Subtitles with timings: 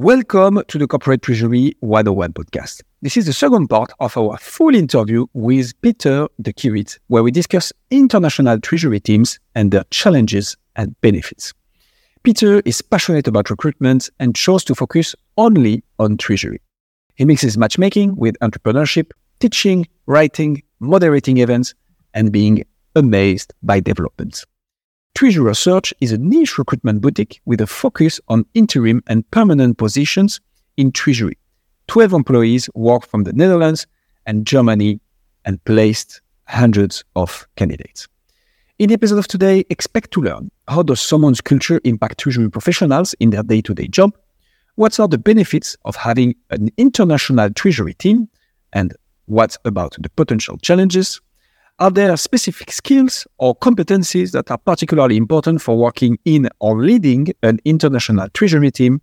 [0.00, 2.82] Welcome to the Corporate Treasury 101 podcast.
[3.02, 7.32] This is the second part of our full interview with Pieter de Kiewit, where we
[7.32, 11.52] discuss international treasury teams and their challenges and benefits.
[12.22, 16.60] Pieter is passionate about recruitment and chose to focus only on treasury.
[17.16, 19.10] He mixes matchmaking with entrepreneurship,
[19.40, 21.74] teaching, writing, moderating events,
[22.14, 24.46] and being amazed by developments.
[25.18, 30.40] Treasurer Search is a niche recruitment boutique with a focus on interim and permanent positions
[30.76, 31.36] in Treasury.
[31.88, 33.88] 12 employees work from the Netherlands
[34.26, 35.00] and Germany
[35.44, 38.06] and placed hundreds of candidates.
[38.78, 43.12] In the episode of today, expect to learn how does someone's culture impact Treasury professionals
[43.18, 44.16] in their day-to-day job,
[44.76, 48.28] what are the benefits of having an international Treasury team,
[48.72, 48.94] and
[49.26, 51.20] what about the potential challenges,
[51.78, 57.28] are there specific skills or competencies that are particularly important for working in or leading
[57.42, 59.00] an international treasury team?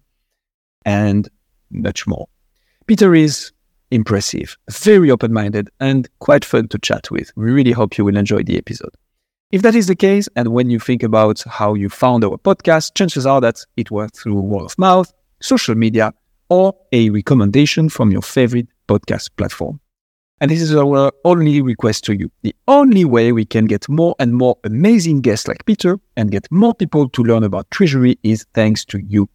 [0.85, 1.29] And
[1.71, 2.27] much more.
[2.85, 3.51] Pieter is
[3.91, 7.31] impressive, very open minded, and quite fun to chat with.
[7.35, 8.93] We really hope you will enjoy the episode.
[9.51, 12.95] If that is the case, and when you think about how you found our podcast,
[12.95, 16.13] chances are that it was through word of mouth, social media,
[16.49, 19.79] or a recommendation from your favorite podcast platform.
[20.41, 22.29] And this is our only request to you.
[22.41, 26.51] The only way we can get more and more amazing guests like Pieter and get
[26.51, 29.29] more people to learn about treasury is thanks to you.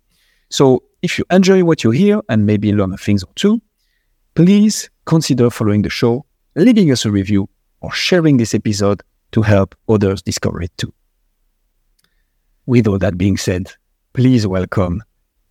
[0.50, 3.62] So if you enjoy what you hear and maybe learn a thing or two,
[4.34, 7.48] please consider following the show, leaving us a review,
[7.80, 10.92] or sharing this episode to help others discover it too.
[12.66, 13.72] With all that being said,
[14.12, 15.02] please welcome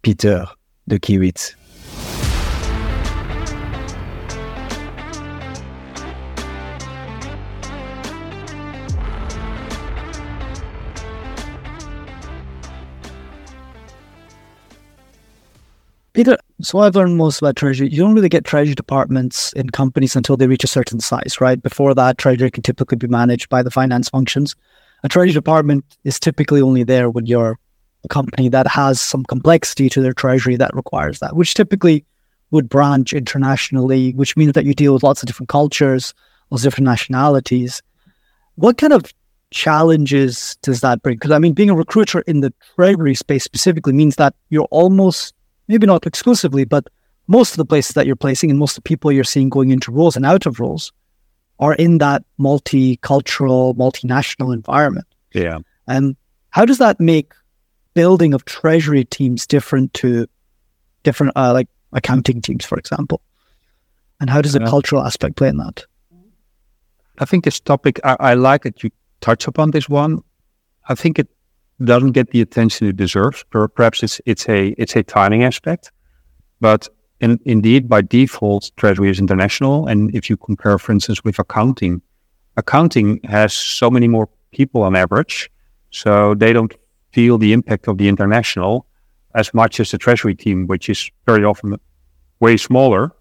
[0.03, 0.45] Pieter
[0.88, 1.55] de Kiewit.
[16.19, 17.87] Pieter, so I've learned most about treasury.
[17.87, 21.63] You don't really get treasury departments in companies until they reach a certain size, right?
[21.63, 24.53] Before that, treasury can typically be managed by the finance functions.
[25.05, 27.58] A treasury department is typically only there when you're
[28.03, 32.03] a company that has some complexity to their treasury that requires that, which typically
[32.52, 36.13] would branch internationally, which means that you deal with lots of different cultures,
[36.49, 37.81] lots of different nationalities.
[38.55, 39.13] What kind of
[39.52, 41.15] challenges does that bring?
[41.15, 45.33] Because I mean, being a recruiter in the treasury space specifically means that you're almost
[45.69, 46.89] maybe not exclusively, but
[47.27, 49.69] most of the places that you're placing and most of the people you're seeing going
[49.69, 50.91] into roles and out of roles
[51.59, 55.05] are in that multicultural, multinational environment.
[55.33, 55.59] Yeah.
[55.87, 56.17] And
[56.49, 57.33] how does that make
[57.93, 60.27] building of treasury teams different to
[61.03, 63.21] different, uh, like accounting teams, for example?
[64.19, 65.85] And how does the cultural aspect play in that?
[67.19, 68.89] I think this topic, I, I like that you
[69.21, 70.23] touch upon this one.
[70.87, 71.27] I think it
[71.83, 73.43] doesn't get the attention it deserves.
[73.49, 75.91] Perhaps it's it's a it's a timing aspect,
[76.59, 76.87] but
[77.19, 79.87] in, indeed by default, Treasury is international.
[79.87, 82.01] And if you compare, for instance, with accounting,
[82.57, 85.51] accounting has so many more people on average,
[85.91, 86.73] so they don't
[87.11, 88.85] feel the impact of the international
[89.35, 91.77] as much as the Treasury team, which is very often
[92.39, 93.11] way smaller,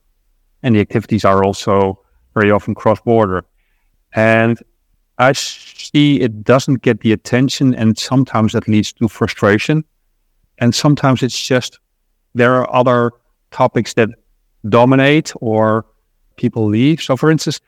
[0.63, 2.01] and the activities are also
[2.35, 3.45] very often cross border.
[4.15, 4.59] And
[5.19, 9.85] I see it doesn't get the attention, and sometimes that leads to frustration.
[10.59, 11.79] And sometimes it's just
[12.35, 13.13] there are other
[13.51, 14.11] topics that
[14.69, 15.87] dominate or
[16.37, 17.03] people leave.
[17.03, 17.61] So, for instance,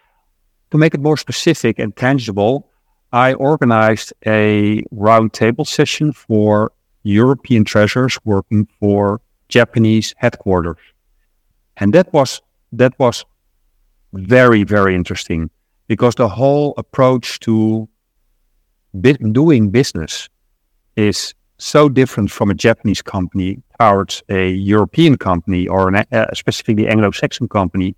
[0.71, 2.71] to make it more specific and tangible,
[3.12, 6.72] I organized a roundtable session for
[7.03, 10.78] European treasurers working for Japanese headquarters.
[11.77, 12.41] And that was
[12.72, 13.25] that was
[14.12, 15.50] very, very interesting
[15.90, 17.88] because the whole approach to
[18.94, 20.28] bi- doing business
[20.94, 26.86] is so different from a Japanese company towards a European company or an, uh, specifically
[26.86, 27.96] Anglo-Saxon company.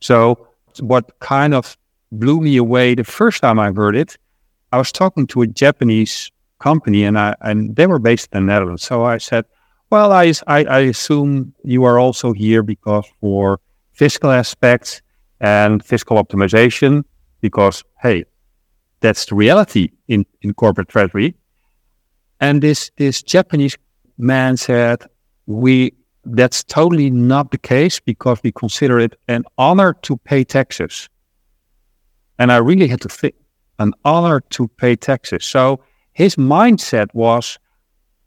[0.00, 0.48] So
[0.80, 1.76] what kind of
[2.12, 4.16] blew me away the first time I heard it,
[4.72, 6.30] I was talking to a Japanese
[6.60, 8.84] company and I and they were based in the Netherlands.
[8.84, 9.44] So I said,
[9.90, 13.60] well, I, I, I assume you are also here because for
[13.92, 15.02] fiscal aspects
[15.40, 17.04] and fiscal optimization
[17.44, 18.24] because hey,
[19.00, 21.34] that's the reality in, in corporate treasury.
[22.40, 23.76] And this this Japanese
[24.16, 25.04] man said,
[25.44, 25.92] we
[26.24, 31.10] that's totally not the case because we consider it an honor to pay taxes.
[32.38, 33.34] And I really had to think
[33.78, 35.44] an honor to pay taxes.
[35.44, 35.80] So
[36.14, 37.58] his mindset was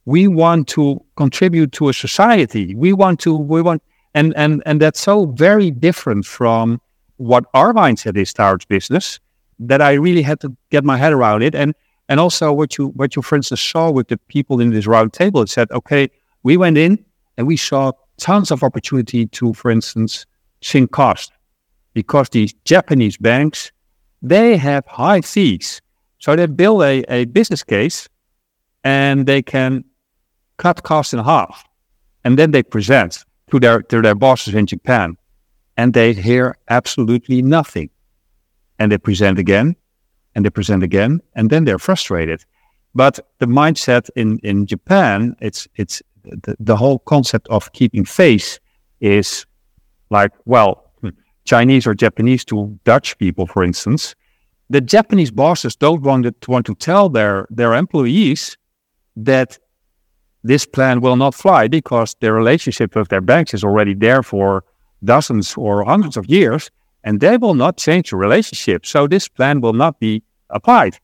[0.05, 2.75] we want to contribute to a society.
[2.75, 3.81] We want to we want
[4.13, 6.79] and and and that's so very different from
[7.17, 9.19] what our mindset is towards business
[9.59, 11.55] that I really had to get my head around it.
[11.55, 11.73] And
[12.09, 15.13] and also what you what you for instance saw with the people in this round
[15.13, 16.09] table, it said, okay,
[16.43, 17.03] we went in
[17.37, 20.25] and we saw tons of opportunity to, for instance,
[20.61, 21.31] sink cost
[21.93, 23.71] because these Japanese banks,
[24.21, 25.81] they have high fees.
[26.19, 28.07] So they build a, a business case
[28.83, 29.83] and they can
[30.57, 31.63] cut costs in half.
[32.23, 35.17] And then they present to their, to their bosses in Japan
[35.77, 37.89] and they hear absolutely nothing.
[38.79, 39.75] And they present again
[40.35, 42.43] and they present again and then they're frustrated.
[42.93, 48.59] But the mindset in, in Japan, it's, it's the, the whole concept of keeping face
[48.99, 49.45] is
[50.09, 50.91] like, well,
[51.45, 54.15] Chinese or Japanese to Dutch people, for instance,
[54.69, 58.57] the Japanese bosses don't want to, want to tell their, their employees
[59.15, 59.57] that
[60.43, 64.63] this plan will not fly because their relationship with their banks is already there for
[65.03, 66.71] dozens or hundreds of years
[67.07, 68.85] and they will not change the relationship.
[68.85, 70.97] So this plan will not be applied.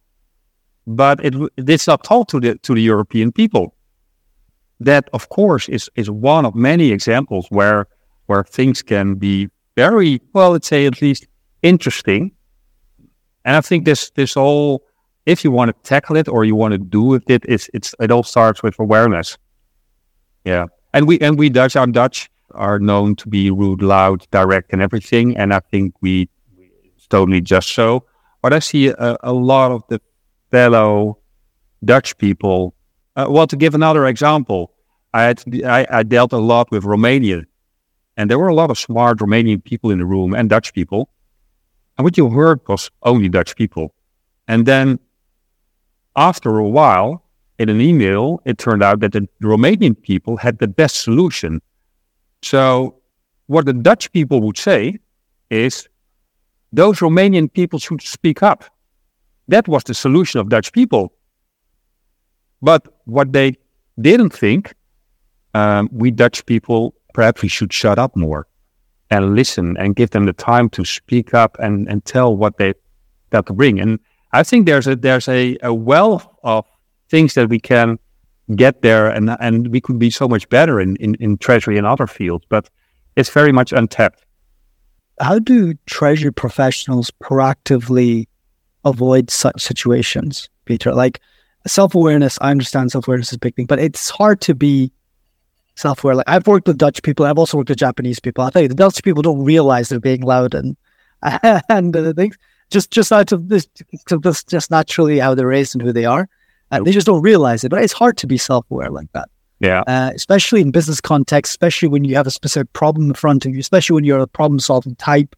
[0.85, 3.73] But it, it's not told to the, to the European people.
[4.81, 7.87] That of course is is one of many examples where
[8.25, 9.47] where things can be
[9.77, 11.25] very well let's say at least
[11.61, 12.31] interesting.
[13.45, 14.83] And i think this this all
[15.25, 17.95] if you want to tackle it or you want to do with it it's it's
[18.01, 19.37] it all starts with awareness.
[20.43, 20.65] Yeah.
[20.93, 24.81] And we and we dutch our dutch are known to be rude loud direct and
[24.81, 26.29] everything and i think we
[26.95, 28.05] it's totally just so
[28.41, 29.99] but i see a, a lot of the
[30.51, 31.17] fellow
[31.83, 32.73] dutch people
[33.15, 34.73] uh, well, to give another example,
[35.13, 37.43] I, had, I, I dealt a lot with Romania,
[38.17, 41.09] and there were a lot of smart Romanian people in the room and Dutch people.
[41.97, 43.93] And what you heard was only Dutch people.
[44.47, 44.99] And then
[46.15, 47.23] after a while,
[47.59, 51.61] in an email, it turned out that the Romanian people had the best solution.
[52.43, 52.95] So,
[53.47, 54.99] what the Dutch people would say
[55.49, 55.87] is
[56.73, 58.65] those Romanian people should speak up.
[59.47, 61.13] That was the solution of Dutch people.
[62.61, 63.57] But what they
[63.99, 64.73] didn't think,
[65.53, 68.47] um, we Dutch people, perhaps we should shut up more
[69.09, 72.73] and listen and give them the time to speak up and, and tell what they
[73.29, 73.79] got to bring.
[73.79, 73.99] And
[74.31, 76.65] I think there's a there's a, a wealth of
[77.09, 77.99] things that we can
[78.55, 81.87] get there and and we could be so much better in, in, in treasury and
[81.87, 82.69] other fields, but
[83.15, 84.25] it's very much untapped.
[85.19, 88.27] How do treasury professionals proactively
[88.83, 90.93] avoid such situations, Pieter?
[90.93, 91.19] Like
[91.67, 94.91] self awareness, I understand self awareness is a big thing, but it's hard to be
[95.75, 96.15] self aware.
[96.15, 98.43] Like I've worked with Dutch people, I've also worked with Japanese people.
[98.43, 100.75] I tell you, the Dutch people don't realize they're being loud and
[101.69, 102.37] and the things
[102.69, 103.67] just just out of this,
[104.09, 106.27] this just naturally how they're raised and who they are.
[106.77, 107.69] And they just don't realize it.
[107.69, 109.29] But it's hard to be self aware like that.
[109.59, 109.83] Yeah.
[109.87, 113.53] Uh, especially in business context, especially when you have a specific problem in front of
[113.53, 115.35] you, especially when you're a problem solving type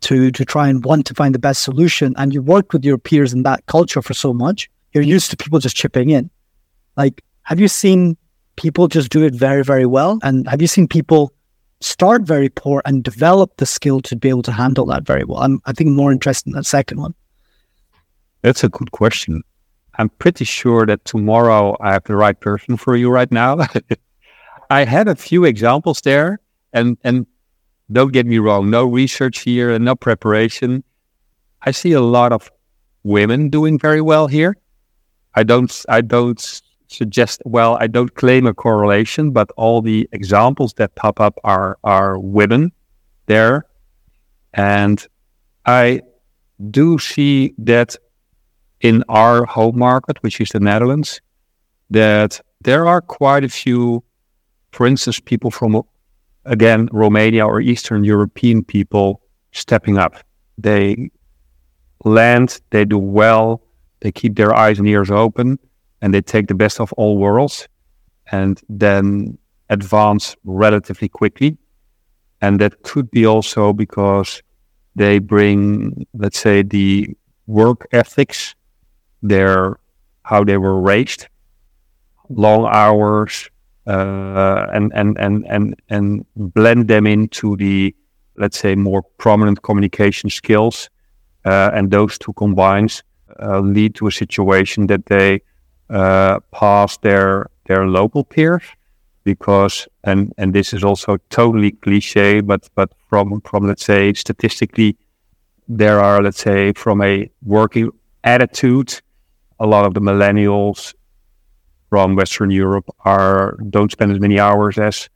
[0.00, 2.14] to to try and want to find the best solution.
[2.18, 5.36] And you worked with your peers in that culture for so much you're used to
[5.36, 6.30] people just chipping in.
[6.96, 8.16] Like, have you seen
[8.56, 10.18] people just do it very, very well?
[10.22, 11.32] And have you seen people
[11.80, 15.42] start very poor and develop the skill to be able to handle that very well?
[15.42, 17.14] I'm, I think, more interested in that second one.
[18.42, 19.42] That's a good question.
[19.98, 23.58] I'm pretty sure that tomorrow I have the right person for you right now.
[24.70, 26.40] I had a few examples there,
[26.72, 27.26] and and
[27.90, 30.82] don't get me wrong, no research here and no preparation.
[31.60, 32.50] I see a lot of
[33.02, 34.56] women doing very well here.
[35.34, 40.74] I don't I don't suggest well I don't claim a correlation, but all the examples
[40.74, 42.72] that pop up are are women
[43.26, 43.66] there,
[44.54, 45.06] and
[45.66, 46.02] I
[46.70, 47.96] do see that
[48.82, 51.20] in our home market, which is the Netherlands,
[51.90, 54.02] that there are quite a few,
[54.72, 55.82] for instance, people from
[56.44, 59.20] again Romania or Eastern European people
[59.52, 60.16] stepping up.
[60.58, 61.10] They
[62.04, 63.62] land, they do well,
[64.00, 65.58] they keep their eyes and ears open
[66.00, 67.68] and they take the best of all worlds
[68.32, 69.38] and then
[69.70, 71.56] advance relatively quickly.
[72.40, 74.42] And that could be also because
[74.96, 77.08] they bring, let's say, the
[77.46, 78.56] work ethics,
[79.22, 79.78] their
[80.24, 81.28] how they were raised,
[82.28, 83.50] long hours,
[83.86, 87.94] uh, and and and and and blend them into the,
[88.36, 90.88] let's say, more prominent communication skills,
[91.44, 93.02] uh, and those two combines
[93.40, 95.40] uh, lead to a situation that they
[95.90, 98.62] uh, pass their their local peers
[99.24, 104.96] because and and this is also totally cliche but but from from let's say statistically
[105.68, 107.90] there are let's say from a working
[108.24, 109.00] attitude
[109.62, 110.94] a lot of the millennials
[111.90, 115.08] from western europe are don't spend as many hours as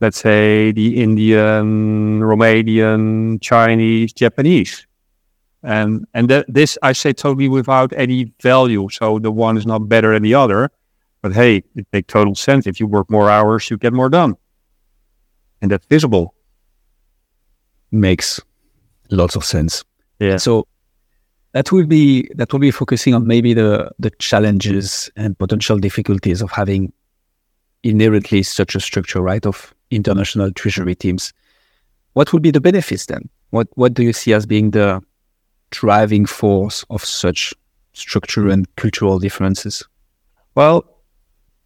[0.00, 4.86] let's say the indian romanian chinese japanese
[5.62, 8.88] and and that, this I say totally without any value.
[8.90, 10.70] So the one is not better than the other,
[11.22, 12.66] but hey, it makes total sense.
[12.66, 14.36] If you work more hours, you get more done.
[15.62, 16.34] and that's visible.
[17.90, 18.40] Makes
[19.10, 19.84] lots of sense.
[20.18, 20.36] Yeah.
[20.38, 20.66] So
[21.52, 26.42] that will be that will be focusing on maybe the the challenges and potential difficulties
[26.42, 26.92] of having
[27.82, 31.32] inherently such a structure, right, of international treasury teams.
[32.12, 33.28] What would be the benefits then?
[33.50, 35.00] What what do you see as being the
[35.70, 37.54] driving force of such
[37.92, 39.84] structure and cultural differences?
[40.54, 40.84] Well,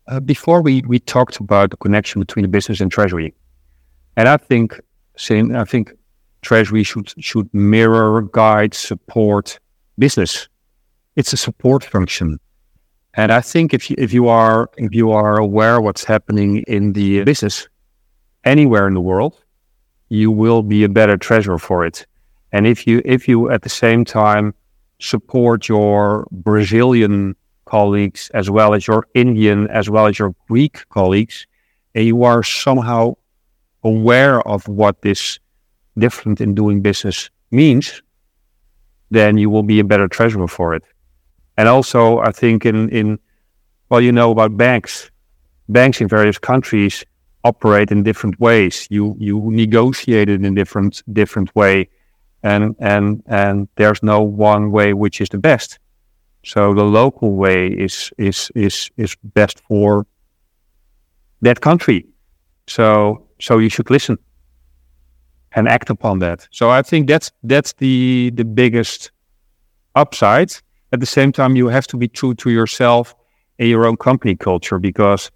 [0.08, 3.34] uh, before we we talked about the connection between business and treasury,
[4.16, 4.80] and I think
[5.16, 5.54] same.
[5.54, 5.92] I think
[6.40, 9.58] treasury should should mirror, guide, support
[9.98, 10.48] business.
[11.16, 12.38] It's a support function.
[13.14, 16.92] And I think if you, if you are if you are aware what's happening in
[16.92, 17.68] the business
[18.44, 19.42] anywhere in the world,
[20.08, 22.06] you will be a better treasurer for it.
[22.52, 24.54] And if you if you at the same time
[25.00, 27.36] support your Brazilian
[27.66, 31.46] colleagues as well as your Indian as well as your Greek colleagues,
[31.94, 33.14] and you are somehow
[33.84, 35.38] aware of what this
[35.98, 38.02] different in doing business means,
[39.10, 40.84] then you will be a better treasurer for it.
[41.56, 43.18] And also, I think in, in
[43.88, 45.10] well, you know about banks.
[45.68, 47.04] Banks in various countries
[47.44, 48.86] operate in different ways.
[48.90, 51.88] You you negotiate it in different different way,
[52.42, 55.78] and and and there's no one way which is the best.
[56.44, 60.06] So the local way is is is is best for
[61.42, 62.06] that country.
[62.66, 64.18] So so you should listen
[65.54, 66.48] and act upon that.
[66.50, 69.10] So I think that's that's the the biggest
[69.94, 70.52] upside.
[70.92, 73.14] At the same time, you have to be true to yourself
[73.58, 75.30] and your own company culture because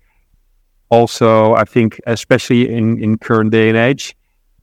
[0.91, 4.17] also I think especially in, in current day and age,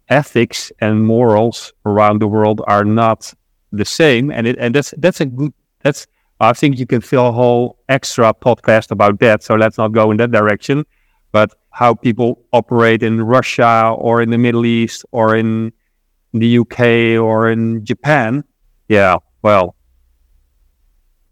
[0.10, 3.34] ethics and morals around the world are not
[3.72, 4.32] the same.
[4.32, 6.08] And it and that's that's a good that's
[6.40, 9.44] I think you can fill a whole extra podcast about that.
[9.44, 10.86] So let's not go in that direction.
[11.32, 15.74] But how people operate in Russia or in the Middle East or in
[16.32, 18.46] the UK or in Japan.
[18.88, 19.76] Yeah, well,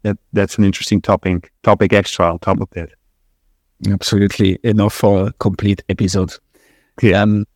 [0.02, 2.90] that that's an interesting topic topic extra on top of that.
[3.90, 6.34] Absolutely enough for a complete episode.
[7.00, 7.22] Yeah.
[7.22, 7.46] Um,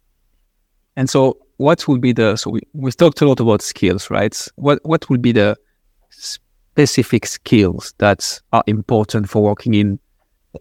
[0.97, 4.35] and so, what would be the so we we talked a lot about skills, right?
[4.57, 5.59] What what would be the
[6.09, 9.99] specific skills that are important for working in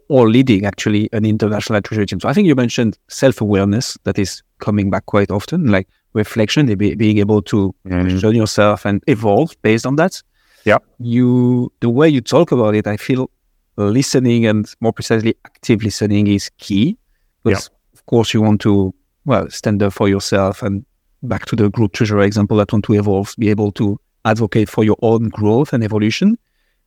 [0.08, 2.20] or leading actually an international treasury team?
[2.20, 6.66] So I think you mentioned self awareness that is coming back quite often, like reflection,
[6.76, 8.02] be, being able to Mhm.
[8.10, 10.22] question yourself and evolve based on that.
[10.64, 10.78] Yeah.
[10.98, 13.30] You the way you talk about it, I feel
[13.76, 16.96] listening and more precisely active listening is key.
[17.44, 18.92] Because of course you want to
[19.24, 20.84] well stand up for yourself and
[21.22, 24.84] back to the group treasurer example that want to evolve, be able to advocate for
[24.84, 26.36] your own growth and evolution.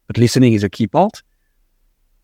[0.07, 1.21] But listening is a key part.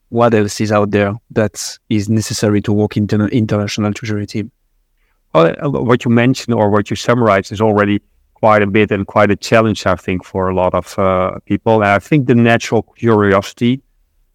[0.09, 4.51] What else is out there that is necessary to work in an international treasury team?
[5.33, 8.01] Well, what you mentioned or what you summarized is already
[8.33, 11.75] quite a bit and quite a challenge, I think, for a lot of uh, people.
[11.75, 13.81] And I think the natural curiosity,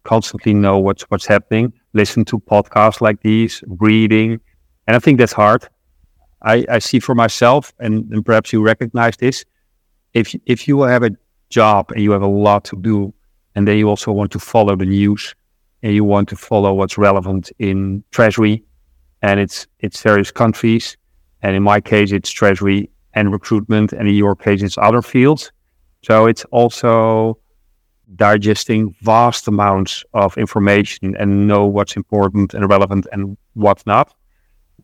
[0.03, 4.39] constantly know what's what's happening, listen to podcasts like these, reading,
[4.85, 5.67] and I think that's hard.
[6.41, 9.45] I, I see for myself, and, and perhaps you recognize this.
[10.13, 11.11] If if you have a
[11.49, 13.13] job and you have a lot to do,
[13.55, 15.33] and then you also want to follow the news,
[15.83, 18.63] and you want to follow what's relevant in treasury,
[19.21, 20.97] and it's it's various countries,
[21.41, 25.51] and in my case it's treasury and recruitment, and in your case it's other fields.
[26.03, 27.37] So it's also
[28.15, 34.13] digesting vast amounts of information and know what's important and relevant and what's not,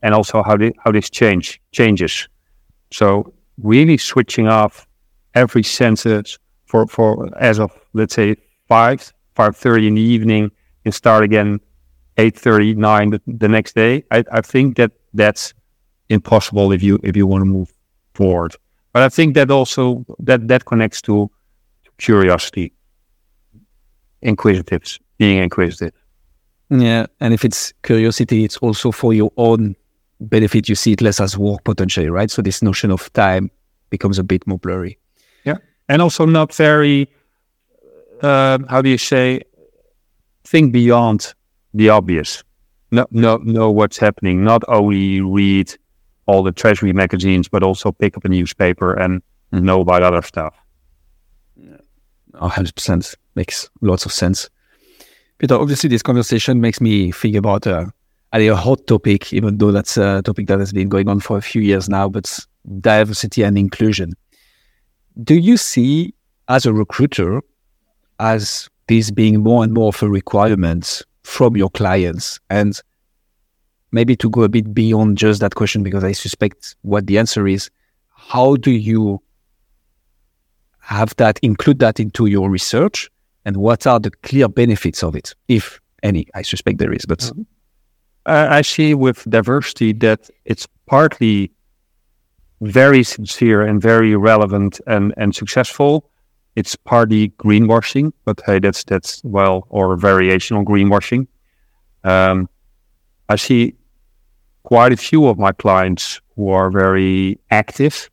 [0.04, 2.28] and also how the, how this change changes.
[2.92, 4.88] So really switching off
[5.34, 8.36] every sentence for for as of let's say
[8.68, 10.52] five five thirty in the evening
[10.86, 11.60] and start again
[12.18, 14.04] eight thirty nine the, the next day.
[14.12, 15.54] I, I think that that's
[16.10, 17.74] impossible if you if you want to move
[18.14, 18.56] forward.
[18.94, 21.30] But I think that also that that connects to
[21.98, 22.74] curiosity,
[24.22, 25.94] inquisitives, being inquisitive.
[26.70, 29.76] Yeah, and if it's curiosity, it's also for your own
[30.20, 30.70] benefit.
[30.70, 32.32] You see it less as work potentially, right?
[32.32, 33.50] So this notion of time
[33.90, 34.98] becomes a bit more blurry.
[35.46, 35.58] Yeah,
[35.88, 37.10] and also not very
[38.22, 39.42] uh, how do you say
[40.50, 41.34] think beyond
[41.74, 42.44] the obvious.
[42.92, 44.44] No no know what's happening.
[44.44, 45.74] Not only read
[46.26, 50.56] all the treasury magazines but also pick up a newspaper and know about other stuff.
[52.36, 54.50] Oh, 100% makes lots of sense.
[55.40, 57.86] Pieter, obviously, this conversation makes me think about uh,
[58.32, 61.42] a hot topic, even though that's a topic that has been going on for a
[61.42, 62.40] few years now, but
[62.80, 64.14] diversity and inclusion.
[65.24, 66.14] Do you see,
[66.48, 67.42] as a recruiter,
[68.20, 72.42] as this being more and more of a requirement from your clients?
[72.50, 72.78] And
[73.94, 77.48] maybe to go a bit beyond just that question, because I suspect what the answer
[77.48, 77.70] is,
[78.14, 79.22] how do you
[80.80, 83.10] have that, include that into your research?
[83.46, 86.28] And what are the clear benefits of it, if any?
[86.36, 87.20] I suspect there is, but.
[87.20, 87.44] Mm-hmm.
[88.26, 91.52] I see with diversity that it's partly
[92.62, 96.12] very sincere and very relevant and, and successful.
[96.56, 101.28] It's partly greenwashing, but hey, that's that's well, or a variation on greenwashing.
[102.04, 102.50] Um,
[103.30, 103.76] I see
[104.64, 108.10] quite a few of my clients who are very active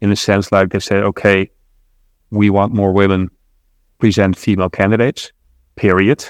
[0.00, 1.50] in the sense like they say, okay,
[2.30, 3.30] we want more women
[3.98, 5.32] present female candidates,
[5.76, 6.24] period.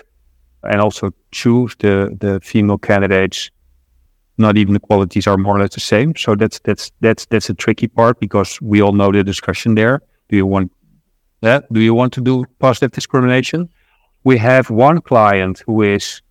[0.63, 3.51] And also choose the, the female candidates
[4.41, 6.17] not even the qualities are more or less the same.
[6.17, 10.01] So that's that's that's that's a tricky part because we all know the discussion there.
[10.29, 10.73] Do you want
[11.41, 11.73] that?
[11.73, 13.69] Do you want to do positive discrimination?
[14.25, 16.23] We have one client who is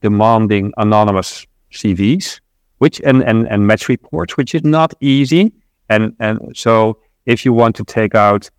[0.00, 2.40] demanding anonymous CVs,
[2.78, 5.52] which and, and, and match reports, which is not easy.
[5.88, 8.50] And and so if you want to take out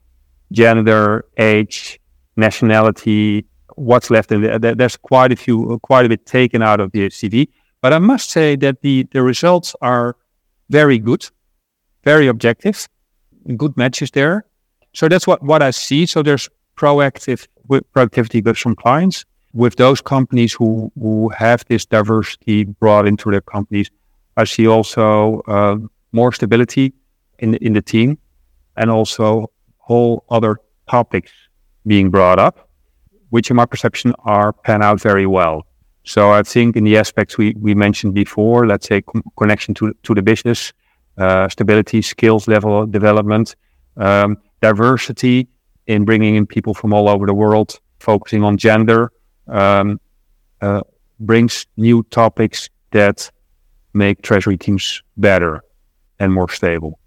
[0.52, 2.00] gender, age,
[2.36, 3.46] nationality,
[3.76, 7.08] what's left in there, there's quite a few, quite a bit taken out of the
[7.10, 7.48] CV.
[7.82, 10.16] But I must say that the, the results are
[10.70, 11.28] very good,
[12.04, 12.88] very objective,
[13.58, 14.46] good matches there.
[14.94, 16.06] So that's what, what I see.
[16.06, 17.48] So there's proactive
[17.94, 23.42] productivity goods from clients with those companies who, who have this diversity brought into their
[23.42, 23.90] companies.
[24.38, 25.78] I see also uh,
[26.12, 26.94] more stability
[27.40, 28.18] in, in the team
[28.78, 30.58] and also whole other
[30.90, 31.32] topics
[31.86, 32.70] being brought up,
[33.30, 35.66] which in my perception are pan out very well.
[36.04, 39.04] So I think in the aspects we, we mentioned before, let's say
[39.38, 40.74] connection to, to the business,
[41.18, 43.56] uh, stability, skills level development,
[43.98, 45.48] um, diversity
[45.88, 49.12] in bringing in people from all over the world, focusing on gender,
[49.48, 50.00] um,
[50.62, 50.82] uh,
[51.20, 53.30] brings new topics that
[53.94, 55.62] make treasury teams better
[56.20, 57.00] and more stable.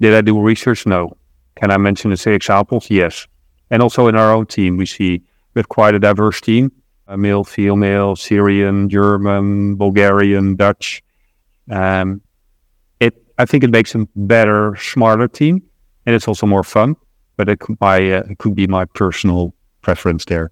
[0.00, 0.86] Did I do research?
[0.86, 1.16] No.
[1.56, 2.90] Can I mention the say examples?
[2.90, 3.26] Yes.
[3.70, 5.22] And also in our own team, we see
[5.54, 6.72] we have quite a diverse team
[7.16, 11.02] male, female, Syrian, German, Bulgarian, Dutch.
[11.70, 12.22] Um,
[13.00, 15.62] it, I think it makes a better, smarter team,
[16.06, 16.96] and it's also more fun.
[17.36, 20.50] But it could, my, uh, it could be my personal preference there.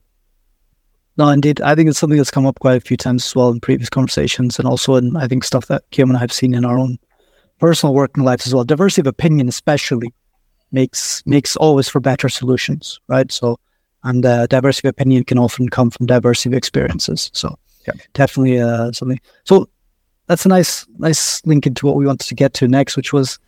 [1.16, 1.60] No, indeed.
[1.60, 3.90] I think it's something that's come up quite a few times as well in previous
[3.90, 6.78] conversations, and also in I think stuff that Kim and I have seen in our
[6.78, 6.98] own
[7.58, 8.64] personal working lives as well.
[8.64, 10.12] Diversity of opinion, especially,
[10.72, 13.30] makes makes always for better solutions, right?
[13.30, 13.58] So
[14.04, 17.30] and uh, diversity of opinion can often come from diversity of experiences.
[17.34, 17.94] So yeah.
[18.14, 19.20] definitely uh, something.
[19.44, 19.68] So
[20.26, 23.38] that's a nice nice link into what we wanted to get to next, which was